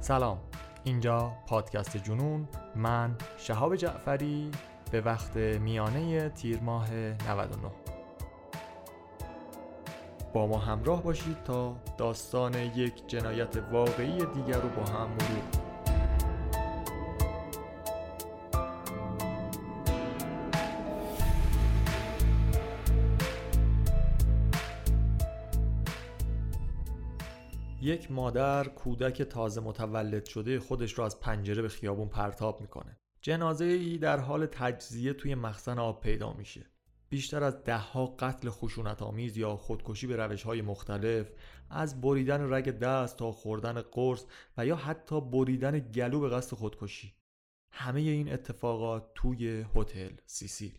[0.00, 0.38] سلام.
[0.84, 2.48] اینجا پادکست جنون.
[2.76, 4.50] من شهاب جعفری
[4.90, 7.70] به وقت میانه تیر ماه 99
[10.32, 15.59] با ما همراه باشید تا داستان یک جنایت واقعی دیگر رو با هم مرور
[27.90, 32.98] یک مادر کودک تازه متولد شده خودش را از پنجره به خیابون پرتاب می‌کنه.
[33.20, 36.66] جنازه ای در حال تجزیه توی مخزن آب پیدا میشه.
[37.08, 41.30] بیشتر از دهها قتل خشونت آمیز یا خودکشی به روش های مختلف
[41.70, 44.24] از بریدن رگ دست تا خوردن قرص
[44.56, 47.14] و یا حتی بریدن گلو به قصد خودکشی
[47.72, 50.78] همه این اتفاقات توی هتل سیسیل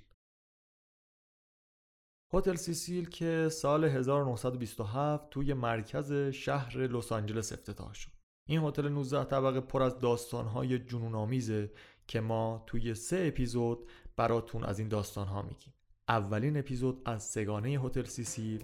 [2.34, 8.12] هتل سیسیل که سال 1927 توی مرکز شهر لس آنجلس افتتاح شد.
[8.50, 11.72] این هتل 19 طبقه پر از داستانهای جنون آمیزه
[12.08, 15.74] که ما توی سه اپیزود براتون از این داستانها میگیم.
[16.10, 18.64] اولین اپیزود از سگانه هتل سیسیل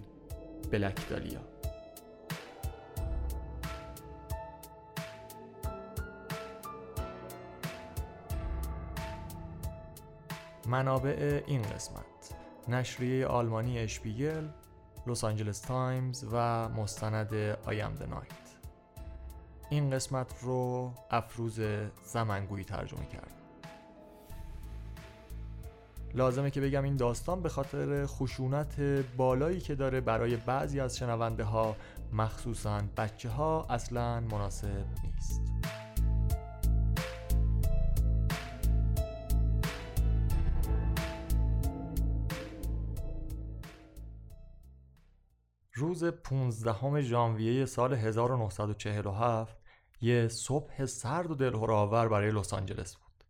[0.70, 1.40] بلک دالیا.
[10.66, 12.07] منابع این قسمت.
[12.68, 14.48] نشریه آلمانی اشپیگل
[15.06, 17.34] لس آنجلس تایمز و مستند
[17.66, 18.48] I Am the Night
[19.70, 21.60] این قسمت رو افروز
[22.04, 23.34] زمنگویی ترجمه کرد.
[26.14, 28.80] لازمه که بگم این داستان به خاطر خشونت
[29.16, 31.76] بالایی که داره برای بعضی از شنونده ها
[32.12, 35.42] مخصوصا بچه ها اصلا مناسب نیست.
[45.78, 49.58] روز 15 ژانویه سال 1947
[50.00, 53.24] یه صبح سرد و دلهرآور برای لس آنجلس بود.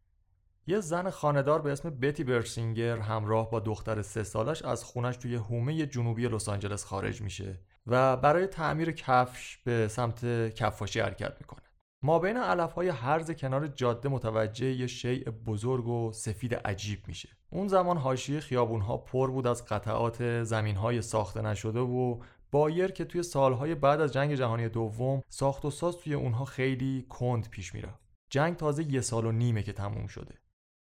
[0.66, 5.34] یه زن خاندار به اسم بتی برسینگر همراه با دختر سه سالش از خونش توی
[5.36, 11.62] حومه جنوبی لس آنجلس خارج میشه و برای تعمیر کفش به سمت کفاشی حرکت می‌کنه.
[12.02, 17.28] ما بین علف های هرز کنار جاده متوجه یه شیء بزرگ و سفید عجیب میشه.
[17.50, 22.20] اون زمان حاشیه خیابون ها پر بود از قطعات زمین های ساخته نشده و
[22.50, 27.06] بایر که توی سالهای بعد از جنگ جهانی دوم ساخت و ساز توی اونها خیلی
[27.08, 28.00] کند پیش می‌رفت
[28.30, 30.34] جنگ تازه یه سال و نیمه که تموم شده.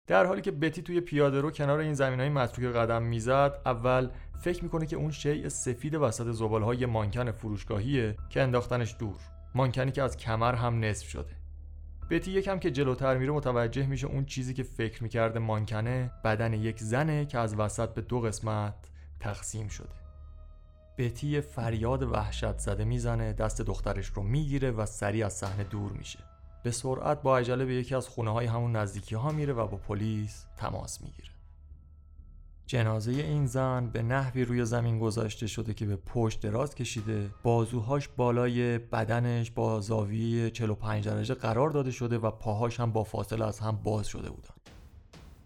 [0.06, 4.10] در حالی که بتی توی پیاده رو کنار این زمین های متروک قدم می‌زد اول
[4.40, 9.20] فکر می‌کنه که اون شیء سفید وسط زبال های مانکن فروشگاهیه که انداختنش دور.
[9.54, 11.36] مانکنی که از کمر هم نصف شده.
[12.10, 16.80] بتی یکم که جلوتر میره متوجه میشه اون چیزی که فکر می‌کرده مانکنه بدن یک
[16.80, 18.74] زنه که از وسط به دو قسمت
[19.20, 19.97] تقسیم شده.
[20.98, 26.18] بتی فریاد وحشت زده می‌زنه دست دخترش رو می‌گیره و سریع از صحنه دور میشه.
[26.62, 29.76] به سرعت با عجله به یکی از خونه های همون نزدیکی ها میره و با
[29.76, 31.28] پلیس تماس می‌گیره.
[32.66, 38.08] جنازه این زن به نحوی روی زمین گذاشته شده که به پشت دراز کشیده بازوهاش
[38.08, 43.58] بالای بدنش با زاویه 45 درجه قرار داده شده و پاهاش هم با فاصله از
[43.60, 44.54] هم باز شده بودن.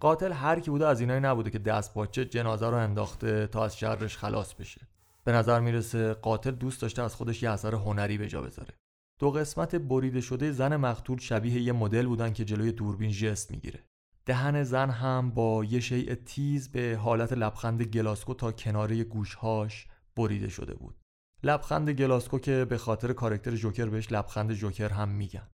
[0.01, 3.79] قاتل هر کی بوده از اینایی نبوده که دست باچه جنازه رو انداخته تا از
[3.79, 4.92] شرش خلاص بشه.
[5.25, 8.75] به نظر می‌رسه قاتل دوست داشته از خودش یه اثر هنری به جا بذاره.
[9.19, 13.85] دو قسمت بریده شده زن مقتول شبیه یه مدل بودن که جلوی دوربین ژست می‌گیره.
[14.27, 20.49] دهن زن هم با یه شیء تیز به حالت لبخند گلاسکو تا کناره گوشهاش بریده
[20.49, 21.01] شده بود.
[21.43, 25.51] لبخند گلاسکو که به خاطر کارکتر جوکر بهش لبخند جوکر هم میگن.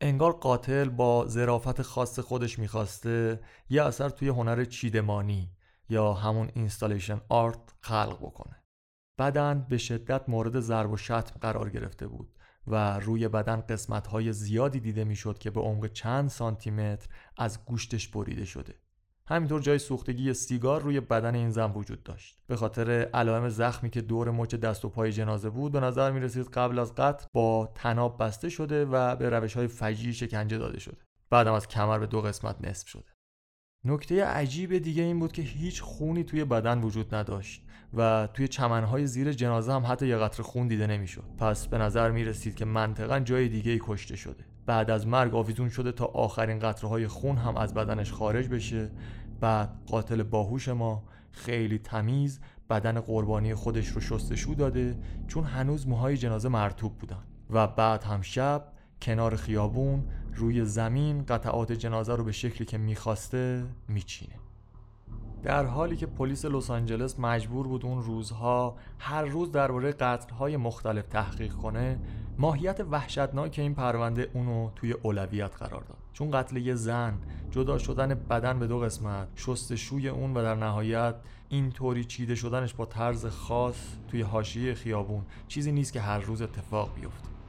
[0.00, 5.52] انگار قاتل با ظرافت خاص خودش می‌خواسته یه اثر توی هنر چیدمانی
[5.90, 8.62] یا همون اینستالیشن آرت خلق بکنه.
[9.18, 12.34] بدن به شدت مورد ضرب و شتم قرار گرفته بود
[12.66, 17.64] و روی بدن قسمت های زیادی دیده می‌شد که به عمق چند سانتی متر از
[17.64, 18.74] گوشتش بریده شده.
[19.26, 22.38] همینطور جای سوختگی سیگار روی بدن این زن وجود داشت.
[22.46, 26.20] به خاطر علائم زخمی که دور مچ دست و پای جنازه بود به نظر می
[26.20, 30.80] رسید قبل از قتل با تناب بسته شده و به روش های فجی شکنجه داده
[30.80, 30.98] شده.
[31.30, 33.09] بعدم از کمر به دو قسمت نصف شده.
[33.84, 37.62] نکته عجیب دیگه این بود که هیچ خونی توی بدن وجود نداشت
[37.94, 41.24] و توی چمنهای زیر جنازه هم حتی یه قطر خون دیده نمی‌شد.
[41.38, 44.44] پس به نظر می رسید که منطقا جای دیگه ای کشته شده.
[44.66, 48.90] بعد از مرگ آویزون شده تا آخرین قطرهای خون هم از بدنش خارج بشه.
[49.40, 52.40] بعد قاتل باهوش ما خیلی تمیز
[52.70, 54.98] بدن قربانی خودش رو شستشو داده
[55.28, 57.22] چون هنوز موهای جنازه مرتوب بودن.
[57.50, 58.69] و بعد هم شب
[59.02, 60.04] کنار خیابون
[60.34, 64.34] روی زمین قطعات جنازه رو به شکلی که می‌خواسته میچینه.
[65.42, 71.06] در حالی که پلیس لس آنجلس مجبور بود اون روزها هر روز درباره قتل‌های مختلف
[71.06, 71.98] تحقیق کنه
[72.38, 75.96] ماهیت وحشتناک این پرونده اونو توی اولویت قرار داد.
[76.12, 77.18] چون قتل یه زن
[77.50, 81.14] جدا شدن بدن به دو قسمت شستشوی اون و در نهایت
[81.48, 83.76] اینطوری چیده شدنش با طرز خاص
[84.08, 87.39] توی حاشیه خیابون چیزی نیست که هر روز اتفاق بیفته.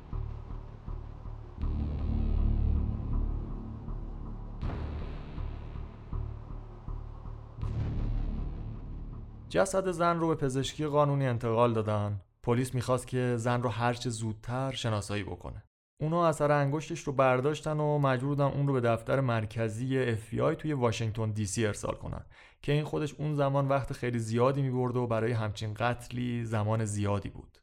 [9.52, 12.22] جسد زن رو به پزشکی قانونی انتقال دادن.
[12.44, 15.64] پلیس می‌خواست که زن رو هرچه زودتر شناسایی بکنه.
[16.02, 20.74] اونا اثر انگشتش رو برداشتن و مجبور بودن اون رو به دفتر مرکزی FBI توی
[20.74, 22.26] واشنگتن دی سی ارسال کنن.
[22.62, 27.30] که این خودش اون زمان وقت خیلی زیادی می‌برد و برای همچین قتلی زمان زیادی
[27.30, 27.58] بود.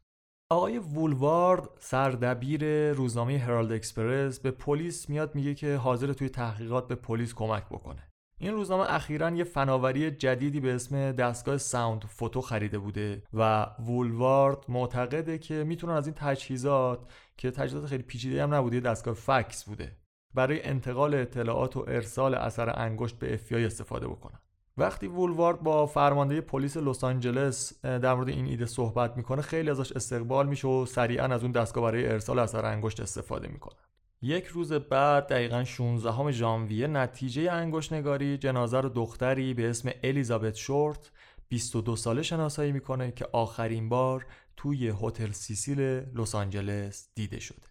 [0.51, 6.95] آقای وولوارد سردبیر روزنامه هرالد اکسپرس به پلیس میاد میگه که حاضر توی تحقیقات به
[6.95, 8.08] پلیس کمک بکنه.
[8.41, 14.57] این روزنامه اخیرا یه فناوری جدیدی به اسم دستگاه sound photo خریده بوده و وولوارد
[14.67, 16.99] معتقده که می‌تونن از این تجهیزات
[17.37, 19.97] که تجهیزات خیلی پیچیده هم نبوده دستگاه فکس بوده.
[20.33, 24.39] برای انتقال اطلاعات و ارسال اثر انگشت به اف استفاده بکنن.
[24.77, 29.91] وقتی وولوارد با فرمانده پلیس لس آنجلس در مورد این ایده صحبت می‌کنه خیلی ازش
[29.91, 33.79] استقبال میشه و سریعا از اون دستگاه برای ارسال اثر انگشت استفاده می‌کنه
[34.21, 40.55] یک روز بعد دقیقا 16 ژانویه نتیجه انگشت نگاری جنازه رو دختری به اسم الیزابت
[40.55, 41.11] شورت
[41.49, 44.25] 22 ساله شناسایی می‌کنه که آخرین بار
[44.57, 45.79] توی هتل سیسیل
[46.15, 47.67] لس آنجلس دیده شده.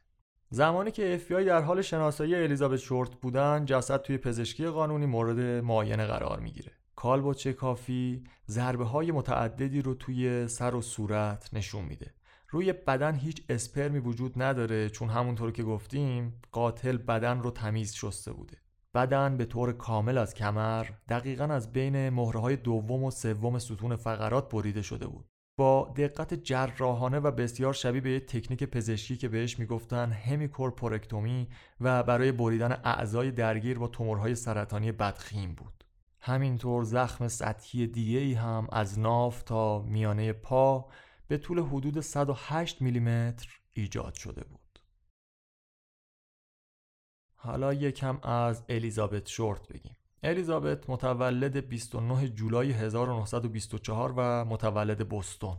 [0.50, 6.06] زمانی که FBI در حال شناسایی الیزابت شورت بودن جسد توی پزشکی قانونی مورد معاینه
[6.06, 6.72] قرار می‌گیره.
[6.96, 12.14] کالبوچه کافی ضربه های متعددی رو توی سر و صورت نشون میده.
[12.50, 18.32] روی بدن هیچ اسپرمی وجود نداره چون همونطور که گفتیم قاتل بدن رو تمیز شسته
[18.32, 18.56] بوده.
[18.94, 24.48] بدن به طور کامل از کمر دقیقا از بین مهره دوم و سوم ستون فقرات
[24.48, 25.26] بریده شده بود.
[25.58, 31.48] با دقت جراحانه و بسیار شبیه به یک تکنیک پزشکی که بهش می‌گفتن همیکورپورکتومی
[31.80, 35.84] و برای بریدن اعضای درگیر با تومورهای سرطانی بدخیم بود.
[36.20, 40.88] همینطور زخم سطحی دیگه ای هم از ناف تا میانه پا
[41.28, 44.80] به طول حدود 108 میلیمتر ایجاد شده بود.
[47.34, 49.96] حالا یکم از الیزابت شورت بگیم.
[50.22, 55.58] الیزابت متولد 29 جولای 1924 و متولد بوستون.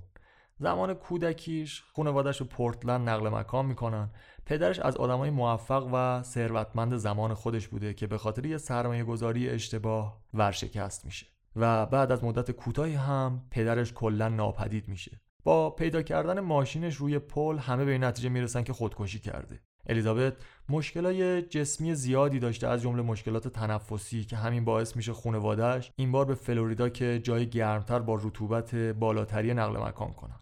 [0.57, 4.09] زمان کودکیش خانوادش رو پورتلند نقل مکان می‌کنن
[4.45, 9.49] پدرش از آدمای موفق و ثروتمند زمان خودش بوده که به خاطر یه سرمایه گذاری
[9.49, 16.01] اشتباه ورشکست میشه و بعد از مدت کوتاهی هم پدرش کلا ناپدید میشه با پیدا
[16.01, 19.59] کردن ماشینش روی پل همه به این نتیجه می‌رسن که خودکشی کرده.
[19.87, 20.33] الیزابت
[20.69, 26.25] مشکلای جسمی زیادی داشته از جمله مشکلات تنفسی که همین باعث میشه خانوادهش این بار
[26.25, 30.39] به فلوریدا که جای گرمتر با رطوبت بالاتری نقل مکان کنن.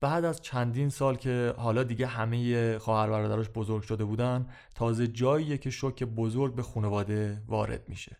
[0.00, 5.58] بعد از چندین سال که حالا دیگه همه خواهر برادراش بزرگ شده بودن تازه جاییه
[5.58, 8.16] که شوک بزرگ به خانواده وارد میشه.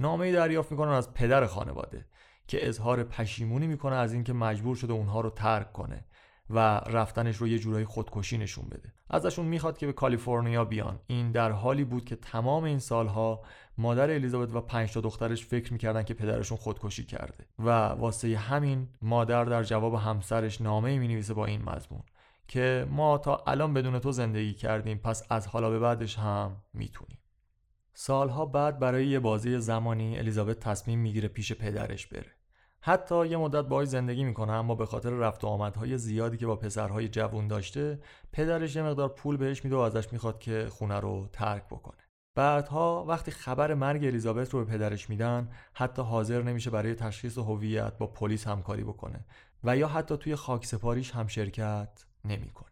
[0.00, 2.06] نامه دریافت می‌کنن از پدر خانواده.
[2.50, 6.04] که اظهار پشیمونی می‌کنه از اینکه مجبور شده اونها رو ترک کنه
[6.50, 8.92] و رفتنش رو یه جورایی خودکشی نشون بده.
[9.10, 11.00] ازشون می‌خواد که به کالیفرنیا بیان.
[11.06, 13.42] این در حالی بود که تمام این سالها
[13.78, 18.88] مادر الیزابت و پنج تا دخترش فکر می‌کردن که پدرشون خودکشی کرده و واسه همین
[19.02, 22.02] مادر در جواب همسرش نامه می نویسه با این مضمون
[22.48, 27.18] که ما تا الان بدون تو زندگی کردیم پس از حالا به بعدش هم می‌تونیم.
[27.94, 32.39] سالها بعد برای یه بازی زمانی الیزابت تصمیم می‌گیره پیش پدرش بره.
[32.82, 36.56] حتی یه مدت باهاش زندگی می‌کنه اما به خاطر رفت و آمدهای زیادی که با
[36.56, 37.98] پسرهای جوون داشته
[38.32, 41.96] پدرش یه مقدار پول بهش میده و ازش می‌خواد که خونه رو ترک بکنه.
[42.36, 47.98] بعدها وقتی خبر مرگ الیزابت رو به پدرش میدن حتی حاضر نمیشه برای تشخیص هویت
[47.98, 49.24] با پلیس همکاری بکنه
[49.64, 52.70] و یا حتی توی خاک سپاریش هم شرکت نمی‌کنه.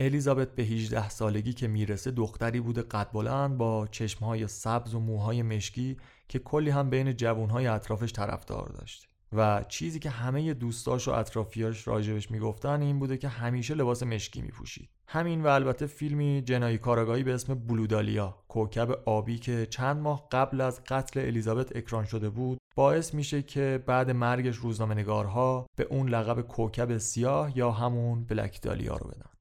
[0.00, 5.42] الیزابت به 18 سالگی که می‌رسه دختری بوده قد بلند با چشمهای سبز و موهای
[5.42, 5.96] مشکی
[6.32, 11.88] که کلی هم بین جوانهای اطرافش طرفدار داشته و چیزی که همه دوستاش و اطرافیاش
[11.88, 14.88] راجبش می‌گفتن این بوده که همیشه لباس مشکی میپوشید.
[15.06, 20.60] همین و البته فیلمی جنایی کاراگاهی به اسم بلودالیا کوکب آبی که چند ماه قبل
[20.60, 26.40] از قتل الیزابت اکران شده بود باعث میشه که بعد مرگش روزنامه‌نگارها به اون لقب
[26.40, 29.31] کوکب سیاه یا همون بلک دالیا رو بدن.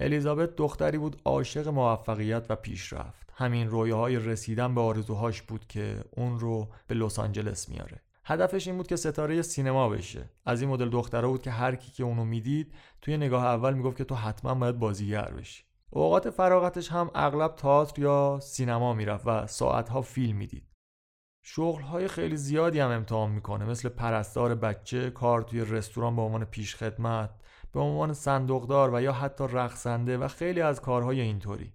[0.00, 3.32] الیزابت دختری بود عاشق موفقیت و پیشرفت.
[3.34, 8.00] همین رویاهای رسیدن به آرزوهاش بود که اون رو به لس آنجلس میاره.
[8.24, 10.30] هدفش این بود که ستاره سینما بشه.
[10.46, 13.96] از این مدل دختره بود که هر کی که اونو می‌دید توی نگاه اول می‌گفت
[13.96, 15.64] که تو حتما باید بازیگر بشی.
[15.90, 20.64] اوقات فراغتش هم اغلب تئاتر یا سینما می‌رفت و ساعتها فیلم می‌دید.
[21.42, 27.30] شغلهای خیلی زیادی هم امتحان می‌کنه مثل پرستار بچه کار توی رستوران به عنوان پیشخدمت
[27.72, 31.72] به عنوان صندوقدار و یا حتی رقصنده و خیلی از کارهای اینطوری.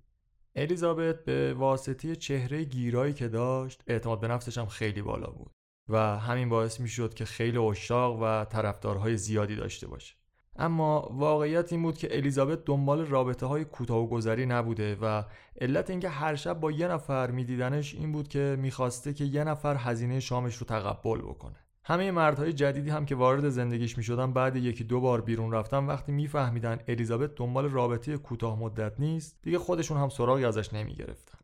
[0.55, 5.51] الیزابت به واسطه چهره گیرایی که داشت اعتماد به نفسش هم خیلی بالا بود
[5.89, 10.15] و همین باعث می شد که خیلی اشاق و طرفدارهای زیادی داشته باشه.
[10.55, 15.23] اما واقعیت این بود که الیزابت دنبال رابطه های کوتاه و گذری نبوده و
[15.61, 19.75] علت اینکه هر شب با یه نفر میدیدنش این بود که می‌خواسته که یه نفر
[19.75, 21.55] هزینه شامش رو تقبل بکنه.
[21.85, 26.11] همه مردهای جدیدی هم که وارد زندگیش می‌شدن بعد یکی دو بار بیرون رفتن وقتی
[26.11, 31.39] میفهمیدن الیزابت دنبال رابطه کوتاه مدت نیست دیگه خودشون هم سراغی ازش نمی‌گرفتن.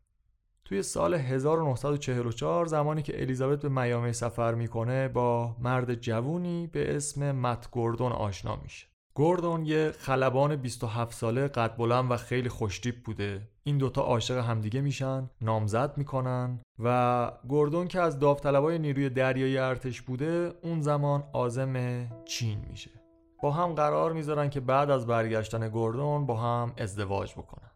[0.64, 7.32] توی سال 1944 زمانی که الیزابت به میامی سفر می‌کنه با مرد جوونی به اسم
[7.32, 8.86] مت گوردون آشنا میشه.
[9.14, 13.49] گوردون یه خلبان 27 ساله قد بلند و خیلی خوشتیپ بوده.
[13.64, 20.02] این دوتا عاشق همدیگه میشن نامزد می‌کنن و گوردون که از داوطلبای نیروی دریایی ارتش
[20.02, 22.90] بوده اون زمان آزم چین میشه.
[23.42, 27.70] با هم قرار می‌ذارن که بعد از برگشتن گوردون با هم ازدواج بکنن.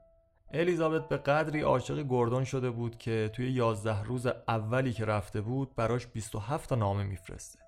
[0.53, 5.75] الیزابت به قدری عاشق گوردون شده بود که توی 11 روز اولی که رفته بود
[5.77, 7.59] براش 27 تا نامه میفرسته.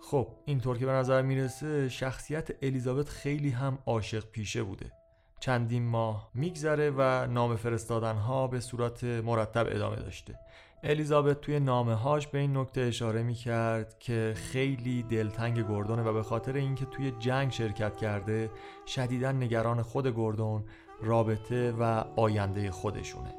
[0.00, 4.99] خب اینطور که به نظر می‌رسه شخصیت الیزابت خیلی هم عاشق پیشه بوده.
[5.40, 10.34] چندین ماه میگذره و نامه فرستادن ها به صورت مرتب ادامه داشته.
[10.82, 16.12] الیزابت توی نامه هاش به این نکته اشاره می کرد که خیلی دلتنگ گردونه و
[16.12, 18.50] به خاطر اینکه توی جنگ شرکت کرده
[18.86, 20.64] شدیدا نگران خود گردون
[21.02, 23.34] رابطه و آینده خودشونه.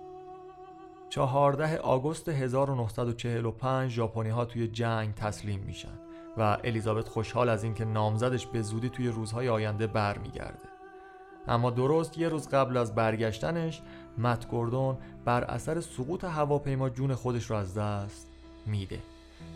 [1.10, 6.00] 14 آگوست 1945 ژاپنی ها توی جنگ تسلیم میشن
[6.38, 10.71] و الیزابت خوشحال از اینکه نامزدش به زودی توی روزهای آینده برمیگرده.
[11.48, 13.81] اما درست یه روز قبل از برگشتنش
[14.17, 18.27] مت گوردون بر اثر سقوط هواپیما جون خودش رو از دست
[18.65, 19.00] میده.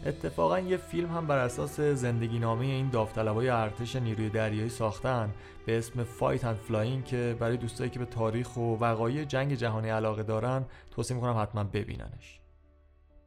[0.06, 5.30] اتفاقا یه فیلم هم بر اساس زندگی نامه این داوطلبای ارتش نیروی دریایی ساختن
[5.66, 9.90] به اسم Fight and Flying که برای دوستایی که به تاریخ و وقایع جنگ جهانی
[9.90, 12.40] علاقه دارن توصیه می‌کنم حتما ببیننش.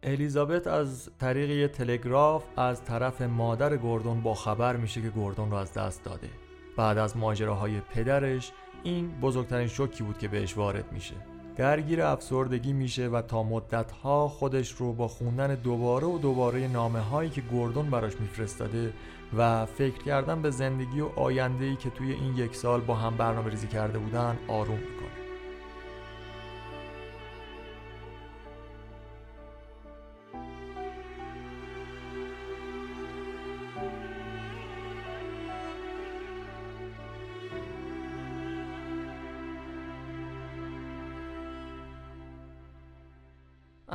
[0.02, 5.56] الیزابت از طریق یه تلگراف از طرف مادر گوردون با خبر میشه که گوردون رو
[5.56, 6.47] از دست داده.
[6.78, 11.14] بعد از ماجراهای پدرش این بزرگترین شوکی بود که بهش وارد میشه.
[11.56, 17.30] درگیر افسردگی میشه و تا مدتها خودش رو با خوندن دوباره و دوباره نامه هایی
[17.30, 18.92] که گوردون براش میفرستاده
[19.38, 23.16] و فکر کردن به زندگی و آینده ای که توی این یک سال با هم
[23.16, 25.17] برنامه ریزی کرده بودن آروم می‌کنه.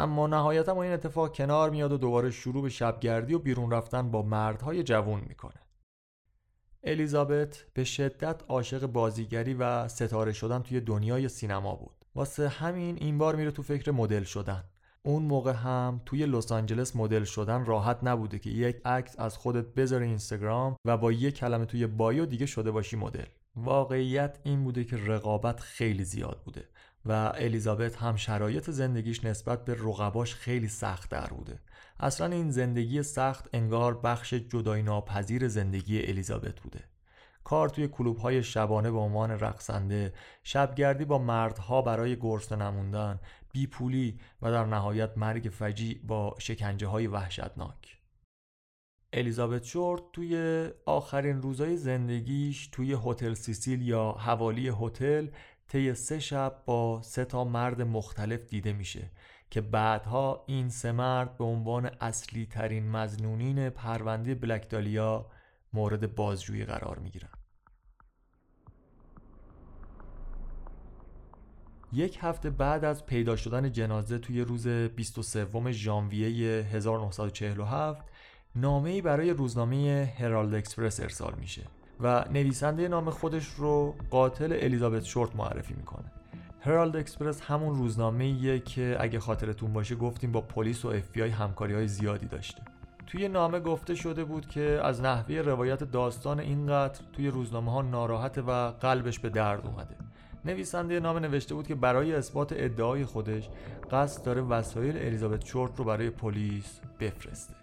[0.04, 4.22] اما نهایتا این اتفاق کنار میاد و دوباره شروع به شبگردی و بیرون رفتن با
[4.22, 5.62] مردهای جوون می‌کنه.
[6.84, 12.06] الیزابت به شدت عاشق بازیگری و ستاره شدن توی دنیای سینما بود.
[12.16, 14.64] واسه همین این بار میره تو فکر مدل شدن.
[15.04, 19.66] اون موقع هم توی لس آنجلس مدل شدن راحت نبوده که یک عکس از خودت
[19.66, 23.26] بذاری اینستاگرام و با یک کلمه توی بایو دیگه شده باشی مدل.
[23.56, 26.68] واقعیت این بوده که رقابت خیلی زیاد بوده
[27.06, 31.60] و الیزابت هم شرایط زندگیش نسبت به رقباش خیلی سخت در بوده.
[32.00, 36.84] اصلا این زندگی سخت انگار بخش جدای ناپذیر زندگی الیزابت بوده.
[37.44, 43.20] کار توی کلوب های شبانه به عنوان رقصنده شبگردی با مردها برای گرسنه نموندن
[43.52, 48.03] بیپولی و در نهایت مرگ فجی با شکنجه های وحشتناک.
[49.14, 55.28] الیزابت شورت توی آخرین روزای زندگیش توی هتل سیسیل یا حوالی هتل
[55.68, 59.12] طی سه شب با سه تا مرد مختلف دیده میشه
[59.50, 65.26] که بعدها این سه مرد به عنوان اصلی ترین مزنونین پرونده بلک دالیا
[65.74, 67.30] مورد بازجویی قرار می‌گیرن.
[71.94, 78.13] یک هفته بعد از پیدا شدن جنازه توی روز 23 ژانویه 1947
[78.56, 81.62] نامه ای برای روزنامه هرالد اکسپرس ارسال میشه
[82.00, 86.12] و نویسنده نام خودش رو قاتل الیزابت شورت معرفی می‌کنه.
[86.60, 91.88] هرالد اکسپرس همون روزنامه که اگه خاطرتون باشه گفتیم با پلیس و اف همکاری های
[91.88, 92.62] زیادی داشته.
[93.08, 97.82] توی نامه گفته شده بود که از نحوه روایت داستان این قتل توی روزنامه ها
[97.82, 99.96] ناراحته و قلبش به درد اومده.
[100.46, 103.50] نویسنده نامه نوشته بود که برای اثبات ادعای خودش
[103.92, 107.63] قصد داره وسایل الیزابت شورت رو برای پلیس بفرسته.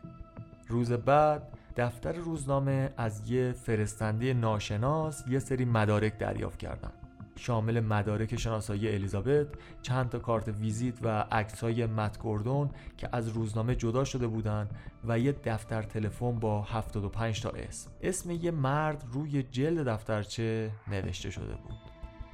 [0.71, 1.43] روز بعد
[1.77, 6.93] دفتر روزنامه از یه فرستنده ناشناس یه سری مدارک دریافت کردن
[7.37, 9.47] شامل مدارک شناسایی الیزابت،
[9.83, 14.71] چند تا کارت ویزیت و عکس‌های مت گوردون که از روزنامه جدا شده بودند
[15.05, 17.91] و یه دفتر تلفن با 75 تا اسم.
[18.03, 21.79] اسم یه مرد روی جلد دفترچه نوشته شده بود.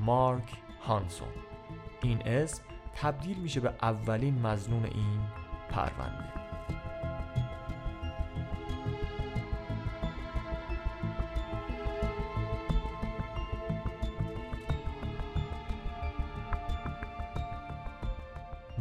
[0.01, 1.29] مارک هانسون.
[2.03, 2.63] این اسم
[2.95, 5.21] تبدیل میشه به اولین مزنون این
[5.71, 6.36] پرونده.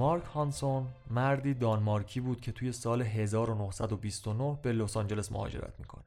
[0.06, 6.04] مارک هانسون مردی دانمارکی بود که توی سال 1929 به لس آنجلس مهاجرت می‌کنه.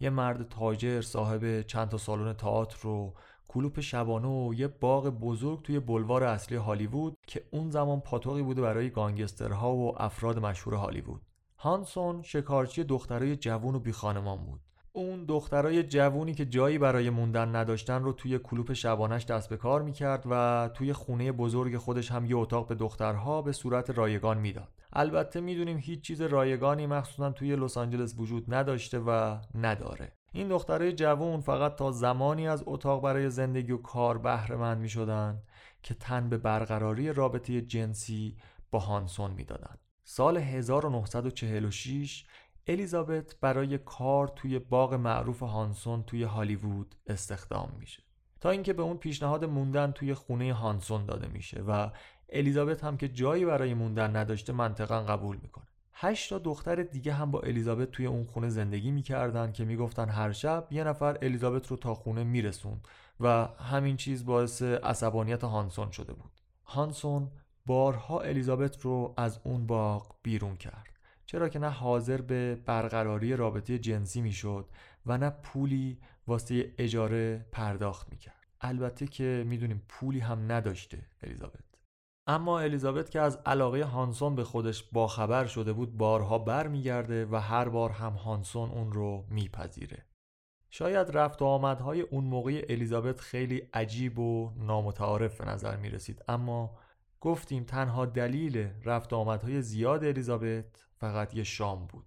[0.00, 3.14] یه مرد تاجر صاحب چند تا سالن تئاتر و
[3.48, 8.62] کلوپ شبانه و یه باغ بزرگ توی بلوار اصلی هالیوود که اون زمان پاتوقی بوده
[8.62, 11.22] برای گانگسترها و افراد مشهور هالیوود.
[11.58, 14.60] هانسون شکارچی دخترای جوون و بی خانمان بود.
[14.96, 19.82] اون دخترای جوونی که جایی برای موندن نداشتن رو توی کلوپ شبانش دست به کار
[19.82, 24.68] می‌کرد و توی خونه بزرگ خودش هم یه اتاق به دخترها به صورت رایگان می‌داد
[24.92, 30.92] البته می‌دونیم هیچ چیز رایگانی مخصوصا توی لس آنجلس وجود نداشته و نداره این دخترای
[30.92, 34.88] جوون فقط تا زمانی از اتاق برای زندگی و کار بهره مند می
[35.82, 38.36] که تن به برقراری رابطه جنسی
[38.70, 39.78] با هانسون می‌دادند.
[40.08, 42.24] سال 1946
[42.68, 48.02] الیزابت برای کار توی باغ معروف هانسون توی هالیوود استخدام میشه.
[48.40, 51.90] تا اینکه به اون پیشنهاد موندن توی خونه هانسون داده میشه و
[52.28, 55.66] الیزابت هم که جایی برای موندن نداشته منطقا قبول می‌کنه.
[55.92, 60.32] هشت تا دختر دیگه هم با الیزابت توی اون خونه زندگی می‌کردن که می‌گفتن هر
[60.32, 62.80] شب یه نفر الیزابت رو تا خونه میرسون
[63.20, 66.32] و همین چیز باعث عصبانیت هانسون شده بود.
[66.64, 67.30] هانسون
[67.66, 70.95] بارها الیزابت رو از اون باغ بیرون کرد.
[71.26, 74.68] چرا که نه حاضر به برقراری رابطه جنسی می‌شد
[75.06, 78.46] و نه پولی واسه اجاره پرداخت می‌کرد.
[78.60, 81.60] البته که می‌دونیم پولی هم نداشته الیزابت.
[82.26, 87.68] اما الیزابت که از علاقه هانسون به خودش باخبر شده بود بارها برمیگرده و هر
[87.68, 90.04] بار هم هانسون اون رو میپذیره.
[90.70, 96.24] شاید رفت و آمدهای اون موقع الیزابت خیلی عجیب و نامتعارف به نظر می رسید
[96.28, 96.78] اما
[97.20, 102.06] گفتیم تنها دلیل رفت و آمدهای زیاد الیزابت فقط یه شام بود.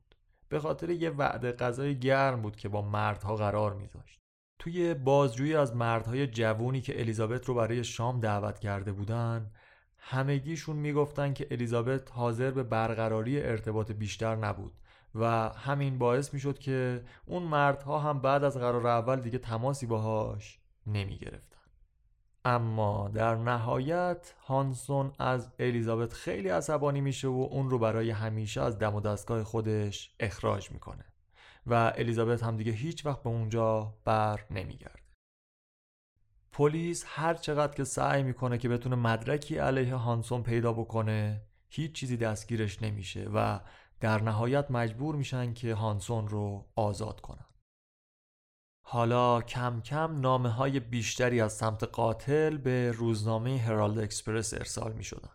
[0.49, 4.19] به خاطر یه وعده غذای گرم بود که با مردها قرار میذاشت
[4.59, 9.51] توی بازجویی از مردهای جوونی که الیزابت رو برای شام دعوت کرده بودن
[9.97, 14.73] همگیشون می‌گفتن که الیزابت حاضر به برقراری ارتباط بیشتر نبود
[15.15, 20.59] و همین باعث می‌شد که اون مردها هم بعد از قرار اول دیگه تماسی باهاش
[20.87, 21.58] نمی‌گرفتن.
[22.49, 28.79] اما در نهایت هانسون از الیزابت خیلی عصبانی میشه و اون رو برای همیشه از
[28.79, 31.05] دم و دستگاه خودش اخراج می‌کنه.
[31.67, 34.99] و الیزابت هم دیگه هیچ وقت به اونجا بر نمیگرده.
[36.51, 42.17] پلیس هر چقدر که سعی می‌کنه که بتونه مدرکی علیه هانسون پیدا بکنه هیچ چیزی
[42.17, 43.59] دستگیرش نمیشه و
[43.99, 47.45] در نهایت مجبور میشن که هانسون رو آزاد کنن.
[48.91, 55.03] حالا کم کم نامه های بیشتری از سمت قاتل به روزنامه هرالد اکسپرس ارسال می
[55.03, 55.29] شدن.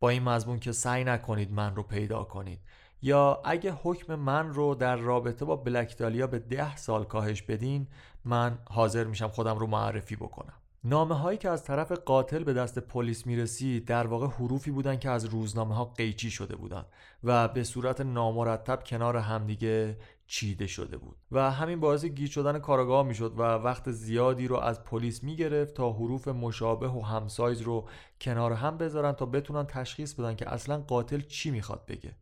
[0.00, 2.60] با این مضمون که سعی نکنید من رو پیدا کنید
[3.02, 7.86] یا اگه حکم من رو در رابطه با بلکدالیا به ده سال کاهش بدین
[8.24, 12.78] من حاضر میشم خودم رو معرفی بکنم نامه هایی که از طرف قاتل به دست
[12.78, 16.84] پلیس می‌رسید در واقع حروفی بودن که از روزنامه ها قیچی شده بودن
[17.24, 19.96] و به صورت نامرتب کنار همدیگه
[20.30, 21.16] چیده شده بود.
[21.32, 25.92] و همین باعث گیج شدن کارگاه می‌شد و وقت زیادی رو از پلیس می‌گرفت تا
[25.92, 27.88] حروف مشابه و همسایز رو
[28.20, 32.14] کنار هم بذارن تا بتونن تشخیص بدن که اصلا قاتل چی می‌خواد بگه.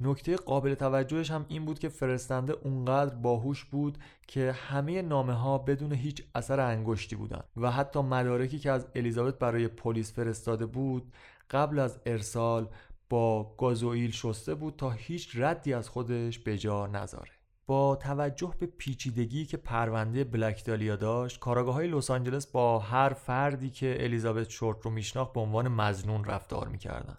[0.00, 5.58] نکته قابل توجهش هم این بود که فرستنده اونقدر باهوش بود که همه نامه ها
[5.58, 11.12] بدون هیچ اثر انگشتی بودن و حتی مدارکی که از الیزابت برای پلیس فرستاده بود
[11.50, 12.68] قبل از ارسال
[13.10, 17.35] با گازوئیل شسته بود تا هیچ ردی از خودش به جا نذاره.
[17.68, 23.08] با توجه به پیچیدگی که پرونده بلک دالیا داشت کاراگاه های لس آنجلس با هر
[23.08, 27.18] فردی که الیزابت شورت رو میشناخت به عنوان مزنون رفتار می‌کردن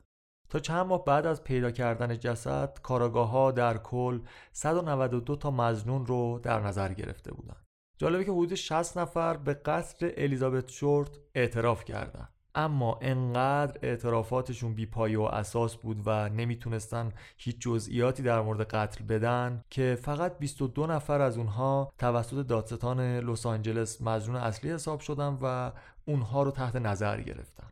[0.49, 4.19] تا چند ماه بعد از پیدا کردن جسد کاراگاه ها در کل
[4.51, 7.65] 192 تا مزنون رو در نظر گرفته بودند.
[7.97, 12.36] جالبه که حدود 60 نفر به قتل الیزابت شورت اعتراف کردند.
[12.57, 19.63] اما انقدر اعترافاتشون بیپای و اساس بود و نمی‌تونستن هیچ جزئیاتی در مورد قتل بدن
[19.69, 25.71] که فقط 22 نفر از اونها توسط دادستان لس آنجلس مزنون اصلی حساب شدن و
[26.05, 27.67] اونها رو تحت نظر گرفتن.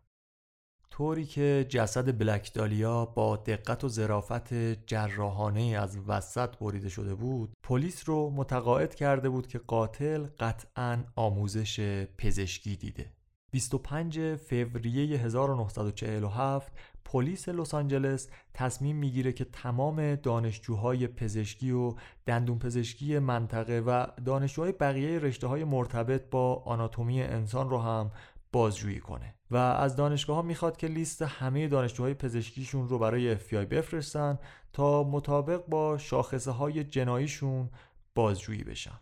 [0.89, 4.53] طوری که جسد بلک دالیا با دقت و ظرافت
[4.87, 12.05] جراحانه از وسط بریده شده بود پلیس رو متقاعد کرده بود که قاتل قطعا آموزش
[12.17, 13.11] پزشکی دیده.
[13.51, 16.73] 25 فوریه 1947
[17.05, 21.93] پلیس لس آنجلس تصمیم می‌گیره که تمام دانشجوهای پزشکی و
[22.25, 28.12] دندون پزشکی منطقه و دانشجوهای بقیه رشته های مرتبط با آناتومی انسان رو هم
[28.51, 33.53] بازجویی کنه و از دانشگاه ها می‌خواد که لیست همه دانشجوهای پزشکیشون رو برای FBI
[33.53, 34.39] بفرستن
[34.73, 37.69] تا مطابق با شاخصه های جناییشون
[38.15, 38.99] بازجویی بشن.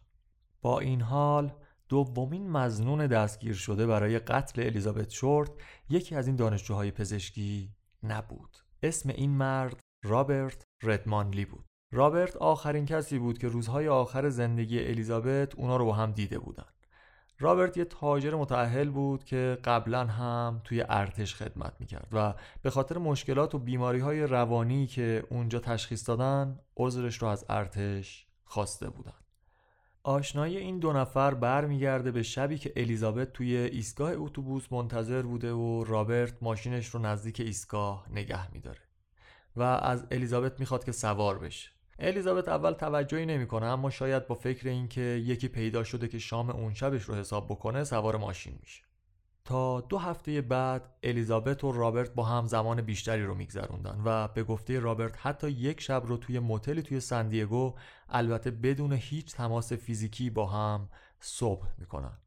[0.62, 1.53] با این حال
[1.89, 5.51] دومین مزنون دستگیر شده برای قتل الیزابت شورت
[5.89, 8.57] یکی از این دانشجوهای پزشکی نبود.
[8.83, 11.65] اسم این مرد رابرت ردمانلی بود.
[11.93, 16.65] رابرت آخرین کسی بود که روزهای آخر زندگی الیزابت اونا رو با هم دیده بودن
[17.39, 22.97] رابرت یه تاجر متعهل بود که قبلا هم توی ارتش خدمت می‌کرد و به خاطر
[22.97, 29.22] مشکلات و بیماری های روانی که اونجا تشخیص دادن عذرش رو از ارتش خواسته بودن
[30.05, 35.83] آشنایی این دو نفر برمیگرده به شبی که الیزابت توی ایستگاه اتوبوس منتظر بوده و
[35.83, 38.79] رابرت ماشینش رو نزدیک ایستگاه نگه میداره
[39.55, 41.69] و از الیزابت می‌خواد که سوار بشه.
[41.99, 46.73] الیزابت اول توجهی نمی‌کنه اما شاید با فکر اینکه یکی پیدا شده که شام اون
[46.73, 48.83] شبش رو حساب بکنه سوار ماشین میشه.
[49.45, 54.43] تا دو هفته بعد الیزابت و رابرت با هم زمان بیشتری رو میگذروندن و به
[54.43, 57.73] گفته رابرت حتی یک شب رو توی موتلی توی سندیگو
[58.10, 62.17] البته بدون هیچ تماس فیزیکی با هم صبح می‌کنن.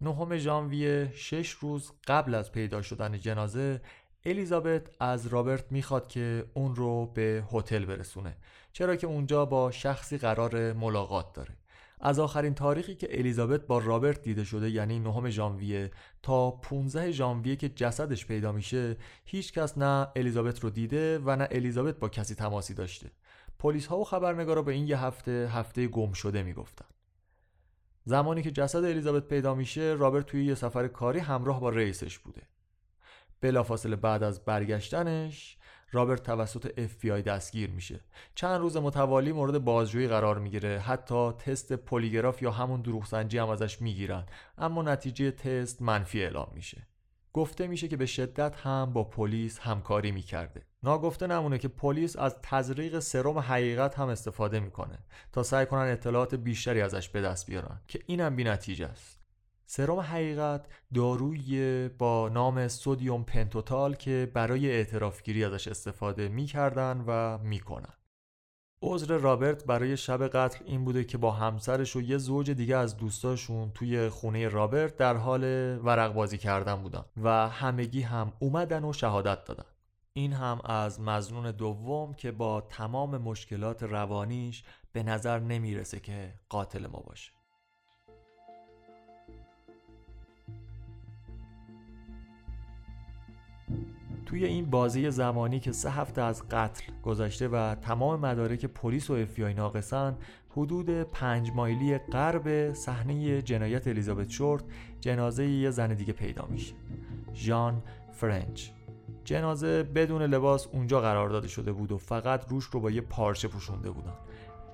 [0.00, 3.80] نهم ژانویه شش روز قبل از پیدا شدن جنازه
[4.24, 8.36] الیزابت از رابرت می‌خواد که اون رو به هتل برسونه
[8.72, 11.56] چرا که اونجا با شخصی قرار ملاقات داره.
[12.04, 15.90] از آخرین تاریخی که الیزابت با رابرت دیده شده یعنی 9 ژانویه
[16.22, 21.48] تا 15 ژانویه که جسدش پیدا میشه هیچ کس نه الیزابت رو دیده و نه
[21.50, 23.10] الیزابت با کسی تماسی داشته.
[23.58, 26.86] پلیس ها و خبرنگارا به این یه هفته هفته گم شده می‌گفتن.
[28.04, 32.42] زمانی که جسد الیزابت پیدا میشه رابرت توی یه سفر کاری همراه با رئیسش بوده.
[33.40, 35.58] بلافاصله بعد از برگشتنش
[35.92, 38.00] رابرت توسط FBI دستگیر میشه.
[38.34, 40.78] چند روز متوالی مورد بازجویی قرار می‌گیره.
[40.78, 44.26] حتی تست پلیگراف یا همون دروغسنجی هم ازش می‌گیرن.
[44.58, 46.86] اما نتیجه تست منفی اعلام میشه.
[47.32, 50.62] گفته میشه که به شدت هم با پلیس همکاری می‌کرده.
[50.82, 54.98] ناگفته نمونه که پلیس از تزریق سرم حقیقت هم استفاده می‌کنه
[55.32, 59.21] تا سعی کنن اطلاعات بیشتری ازش به دست بیارن که اینم بی نتیجه است.
[59.74, 67.94] سرم حقیقت داروی با نام sodium pentothal که برای اعترافگیری ازش استفاده می‌کردن و می‌کنن.
[68.82, 72.96] عذر رابرت برای شب قتل این بوده که با همسرش و یه زوج دیگه از
[72.96, 75.42] دوستاشون توی خونه رابرت در حال
[75.84, 79.66] ورق بازی کردن بودن و همگی هم اومدن و شهادت دادن.
[80.12, 86.86] این هم از مزنون دوم که با تمام مشکلات روانیش به نظر نمی‌رسه که قاتل
[86.86, 87.32] ما باشه.
[94.32, 99.12] توی این بازی زمانی که سه هفته از قتل گذشته و تمام مدارک پلیس و
[99.12, 100.16] افیای ناقصن
[100.50, 104.64] حدود پنج مایلی غرب صحنه جنایت الیزابت شورت
[105.00, 106.74] جنازه یه زن دیگه پیدا میشه.
[107.34, 108.68] ژان فرنچ.
[109.24, 113.48] جنازه بدون لباس اونجا قرار داده شده بود و فقط روش رو با یه پارچه
[113.48, 114.16] پوشونده بودن.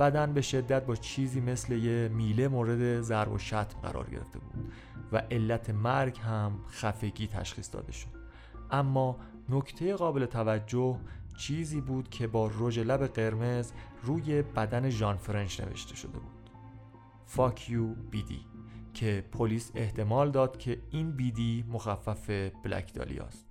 [0.01, 4.73] بدن به شدت با چیزی مثل یه میله مورد ضرب و شتم قرار گرفته بود
[5.13, 8.19] و علت مرگ هم خفگی تشخیص داده شد.
[8.71, 9.17] اما
[9.49, 10.99] نکته قابل توجه
[11.39, 16.51] چیزی بود که با رژ لب قرمز روی بدن ژان فرنچ نوشته شده بود.
[17.27, 18.41] فاک یو بیدی
[18.95, 22.31] که پلیس احتمال داد که این بیدی مخفف
[22.65, 23.47] بلک دالیاست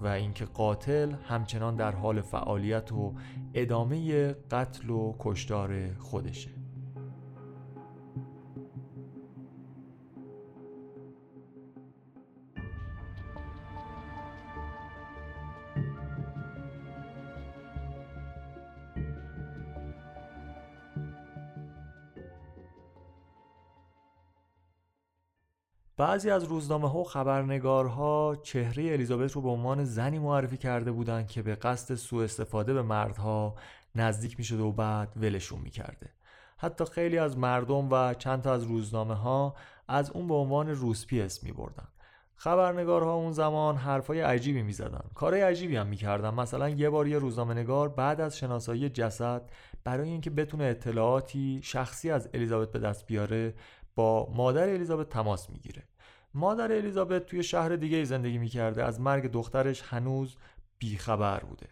[0.00, 3.14] و اینکه قاتل همچنان در حال فعالیت و
[3.54, 6.59] ادامه قتل و کشتار خودشه.
[26.00, 31.28] بعضی از روزنامه ها و خبرنگارها چهره الیزابت رو به عنوان زنی معرفی کرده بودند
[31.28, 33.54] که به قصد سوء استفاده به مردها
[33.94, 36.10] نزدیک می شده و بعد ولشون می کرده.
[36.56, 39.54] حتی خیلی از مردم و چند تا از روزنامه ها
[39.88, 41.88] از اون به عنوان روسپی اسم می بردن.
[42.36, 45.04] خبرنگارها اون زمان حرفای عجیبی می زدن.
[45.14, 46.34] کارهای عجیبی هم می کردن.
[46.34, 49.50] مثلا یه بار یه روزنامه نگار بعد از شناسایی جسد
[49.84, 53.54] برای اینکه بتونه اطلاعاتی شخصی از الیزابت به دست بیاره
[53.94, 55.89] با مادر الیزابت تماس می‌گیره
[56.34, 58.84] مادر الیزابت توی شهر دیگه زندگی می‌کرده.
[58.84, 60.36] از مرگ دخترش هنوز
[60.78, 61.66] بیخبر بوده.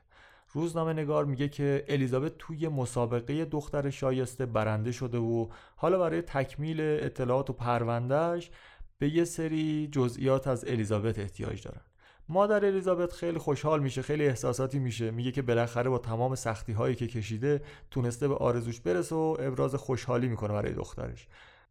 [0.53, 6.81] روزنامه نگار میگه که الیزابت توی مسابقه دختر شایسته برنده شده و حالا برای تکمیل
[6.81, 8.51] اطلاعات و پروندهش
[8.99, 11.81] به یه سری جزئیات از الیزابت احتیاج دارن.
[12.29, 15.11] مادر الیزابت خیلی خوشحال میشه خیلی احساساتی میشه.
[15.11, 19.75] میگه که بالاخره با تمام سختی هایی که کشیده تونسته به آرزوش برسه و ابراز
[19.75, 21.29] خوشحالی می‌کنه برای دخترش.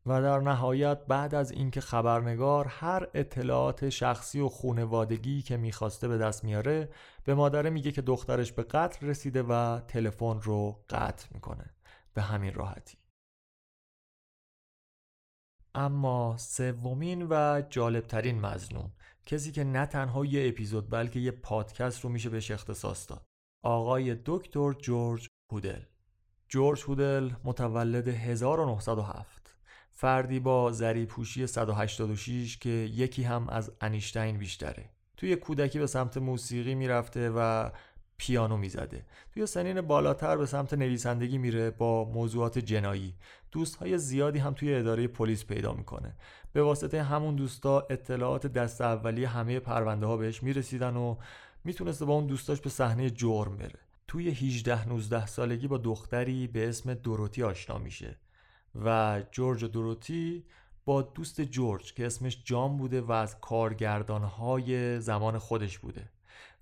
[0.08, 6.18] و در نهایت بعد از اینکه خبرنگار هر اطلاعات شخصی و خونوادگی که می‌خواسته به
[6.18, 6.90] دست میاره
[7.24, 11.66] به مادره میگه که دخترش به قتل رسیده و تلفن رو قطع می‌کنه.
[12.14, 12.98] به همین راحتی.
[15.76, 18.92] اما سومین و جالبترین مزنون
[19.26, 23.26] کسی که نه تنها یه اپیزود بلکه یه پادکست رو میشه بهش اختصاص داد.
[23.64, 25.82] آقای دکتر جورج هودل.
[26.48, 29.47] جورج هودل متولد 1907
[30.00, 34.90] فردی با زری پوشی 186 که یکی هم از انیشتین بیشتره.
[35.18, 37.70] توی کودکی به سمت موسیقی می‌رفته و
[38.18, 39.06] پیانو می‌زده.
[39.34, 43.14] توی سنین بالاتر به سمت نویسندگی میره با موضوعات جنایی.
[43.52, 46.16] دوستهای زیادی هم توی اداره پلیس پیدا می‌کنه.
[46.54, 51.16] به واسطه همون دوستا اطلاعات دست اولی همه پرونده ها بهش می‌رسیدن و
[51.64, 53.80] می‌تونسته با اون دوستاش به صحنه جرم بره.
[54.08, 58.18] توی 18 19 سالگی با دختری به اسم دوروتی آشنا میشه.
[58.86, 60.46] و جورج و دوروتی
[60.86, 66.10] با دوست جورج که اسمش جان بوده و از کارگردانهای زمان خودش بوده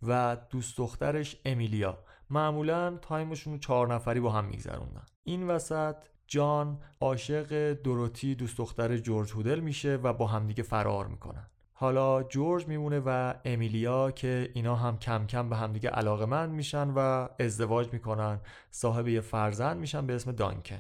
[0.08, 1.98] و دوست دخترش امیلیا.
[2.30, 5.06] معمولا تایمشون چهار نفری با هم میگذروندن.
[5.24, 5.96] این وسط
[6.28, 11.48] جان عاشق دوروتی دوست دختر جورج هودل میشه و با همدیگه فرار می‌کنن.
[11.74, 16.90] حالا جورج میمونه و امیلیا که اینا هم کم کم به همدیگه علاقه مند میشن
[16.96, 18.40] و ازدواج می‌کنن.
[18.72, 20.80] صاحب یه فرزند میشن به اسم دانکن.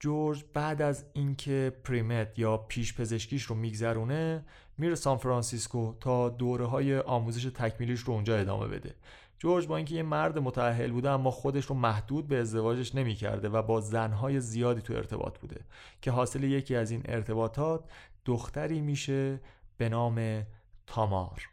[0.00, 4.44] جورج بعد از اینکه پریمت یا پیش پزشکیش رو میگذرونه
[4.78, 8.94] میره سان فرانسیسکو تا دوره های آموزش تکمیلیش رو اونجا ادامه بده.
[9.38, 13.62] جورج با اینکه یه مرد متأهل بوده اما خودش رو محدود به ازدواجش نمی‌کرده و
[13.62, 15.64] با زنهای زیادی تو ارتباط بوده
[16.02, 17.84] که حاصل یکی از این ارتباطات
[18.24, 19.40] دختری میشه
[19.76, 20.46] به نام
[20.86, 21.48] تامار.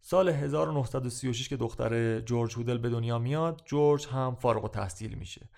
[0.00, 5.48] سال 1936 که دختر جورج هودل به دنیا میاد جورج هم فارغ و تحصیل میشه.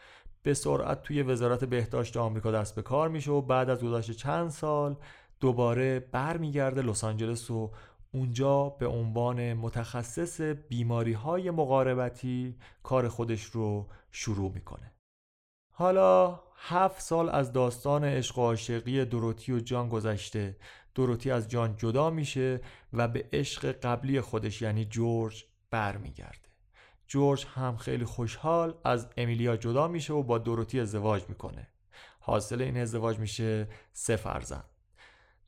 [0.48, 4.50] به سرعت توی وزارت بهداشت آمریکا دست به کار میشه و بعد از گذشت چند
[4.50, 4.96] سال
[5.40, 7.70] دوباره برمیگرده لس آنجلس و
[8.12, 14.92] اونجا به عنوان متخصص بیماری های مقاربتی کار خودش رو شروع می‌کنه.
[15.72, 20.56] حالا هفت سال از داستان عشق و عاشقی دروتی و جان گذشته.
[20.94, 22.60] دروتی از جان جدا میشه
[22.92, 26.47] و به عشق قبلی خودش یعنی جورج برمیگرده.
[27.08, 31.68] جورج هم خیلی خوشحال از امیلیا جدا میشه و با دروتی ازدواج می‌کنه.
[32.20, 34.64] حاصل این ازدواج میشه سه فرزند.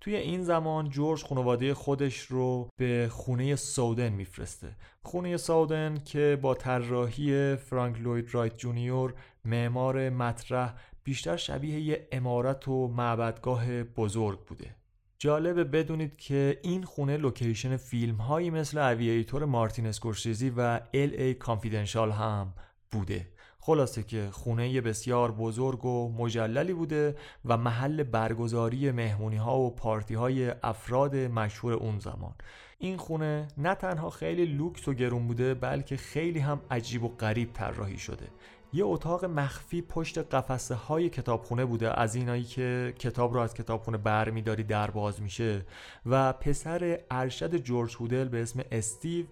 [0.01, 4.77] توی این زمان جورج خانواده خودش رو به خونه سودن میفرسته.
[5.03, 12.68] خونه سودن که با طراحی فرانک لوید رایت جونیور معمار مطرح بیشتر شبیه یه عمارت
[12.68, 14.80] و معبدگاه بزرگ بوده.
[15.22, 20.61] جالبه بدونید که این خونه لوکیشن فیلم هایی مثل Aviator مارتین اسکورسیزی و
[20.94, 21.14] L.A.
[21.14, 22.54] Confidential هم
[22.92, 23.26] بوده.
[23.59, 30.14] خلاصه که خونه بسیار بزرگ و مجللی بوده و محل برگزاری مهمونی ها و پارتی
[30.14, 32.35] های افراد مشهور اون زمان.
[32.78, 37.52] این خونه نه تنها خیلی لوکس و گرون بوده بلکه خیلی هم عجیب و غریب
[37.52, 38.26] طراحی شده.
[38.72, 43.98] یه اتاق مخفی پشت قفسه های کتابخونه بوده از اینایی که کتاب رو از کتابخونه
[43.98, 45.66] برمیداری در باز میشه.
[46.06, 49.26] و پسر ارشد جورج هودل به اسم استیو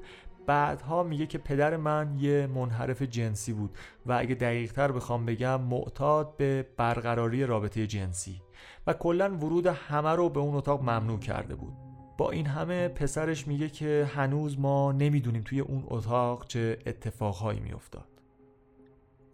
[0.47, 5.61] بعدها میگه که پدر من یه منحرف جنسی بود و اگه دقیق تر بخوام بگم
[5.61, 8.43] معتاد به برقراری رابطه جنسی.
[8.87, 11.73] و کلا ورود همه رو به اون اتاق ممنوع کرده بود.
[12.19, 18.18] با این همه پسرش میگه که هنوز ما نمی‌دونیم توی اون اتاق چه اتفاقهایی میافتاد.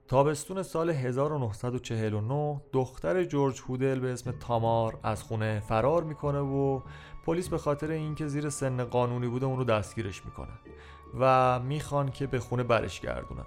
[0.08, 6.80] تابستون سال 1949 دختر جورج هودل به اسم تامار از خونه فرار می‌کنه و
[7.26, 10.52] پلیس به خاطر اینکه زیر سن قانونی بوده اون رو دستگیرش می‌کنه
[11.20, 13.44] و می‌خوان که به خونه برش گردونن.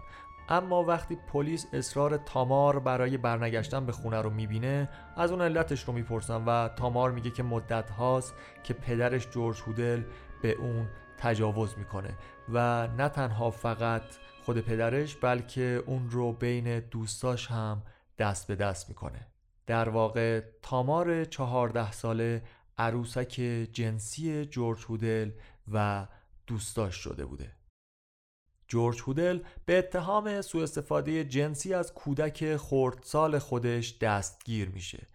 [0.50, 5.94] اما وقتی پلیس اصرار تامار برای برنگشتن به خونه رو می‌بینه از اون علتش رو
[5.94, 10.04] می‌پرسن و تامار میگه که مدت هاست که پدرش جورج هودل
[10.42, 12.18] به اون تجاوز می‌کنه
[12.54, 14.04] و نه تنها فقط
[14.48, 17.84] خود پدرش بلکه اون رو بین دوستاش هم
[18.18, 19.28] دست به دست می‌کنه.
[19.66, 22.44] در واقع تامار چهارده ساله
[22.78, 23.34] عروسک
[23.74, 25.32] جنسی جورج هودل
[25.72, 26.08] و
[26.48, 27.52] دوستاش شده بوده.
[28.68, 35.08] جورج هودل به اتهام سوء استفاده جنسی از کودک خردسال خودش دستگیر میشه.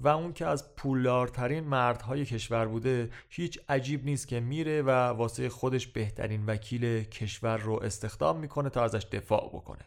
[0.00, 5.48] و اون که از پولدارترین مردهای کشور بوده هیچ عجیب نیست که میره و واسه
[5.48, 9.84] خودش بهترین وکیل کشور رو استخدام می‌کنه تا ازش دفاع بکنه